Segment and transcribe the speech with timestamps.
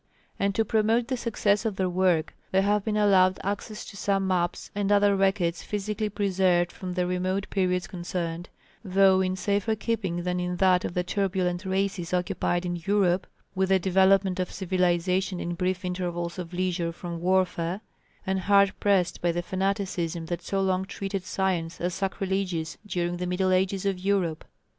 [0.39, 4.25] And to promote the success of their work they have been allowed access to some
[4.25, 8.49] maps and other records physically preserved from the remote periods concerned
[8.83, 13.69] though in safer keeping than in that of the turbulent races occupied in Europe with
[13.69, 17.81] the development of civilisation in brief intervals of leisure from warfare,
[18.25, 23.27] and hard pressed by the fanaticism that so long treated science as sacrilegious during the
[23.27, 24.45] middle ages of Europe.